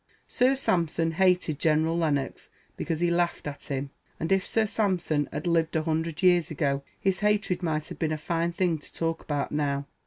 [0.25, 5.45] Sir Sampson hated General Lennox because he laughed at him; and if Sir Sampson had
[5.45, 9.21] lived a hundred years ago, his hatred might have been a fine thing to talk
[9.21, 9.85] about now.